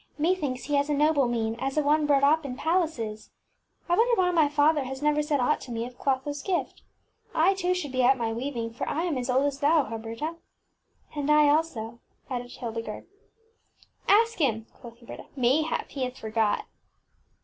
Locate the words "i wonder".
3.87-4.19